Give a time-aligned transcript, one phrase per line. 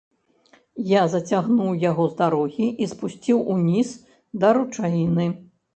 [0.91, 3.95] Я зацягнуў яго з дарогі і спусціў уніз
[4.45, 5.33] да ручаіны.